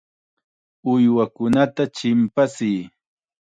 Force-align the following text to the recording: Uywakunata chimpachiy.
Uywakunata 0.91 1.83
chimpachiy. 1.95 2.81